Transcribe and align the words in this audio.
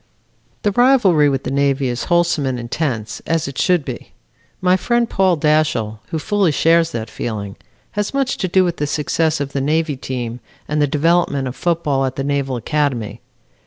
"The 0.63 0.71
rivalry 0.71 1.29
with 1.29 1.43
the 1.43 1.51
Navy 1.51 1.87
is 1.87 2.05
wholesome 2.05 2.47
and 2.47 2.59
intense, 2.59 3.19
as 3.27 3.47
it 3.47 3.59
should 3.59 3.85
be. 3.85 4.13
My 4.59 4.75
friend, 4.75 5.07
Paul 5.07 5.35
Dashiell, 5.37 5.99
who 6.07 6.17
fully 6.17 6.51
shares 6.51 6.89
that 6.91 7.07
feeling, 7.07 7.55
has 7.91 8.11
much 8.11 8.37
to 8.37 8.47
do 8.47 8.63
with 8.63 8.77
the 8.77 8.87
success 8.87 9.39
of 9.39 9.53
the 9.53 9.61
Navy 9.61 9.95
team, 9.97 10.39
and 10.67 10.81
the 10.81 10.87
development 10.87 11.47
of 11.47 11.55
football 11.55 12.03
at 12.05 12.15
the 12.15 12.23
Naval 12.23 12.55
Academy. 12.55 13.21